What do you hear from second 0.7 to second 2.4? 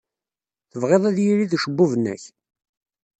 Tebɣid ad yirid ucebbub-nnek?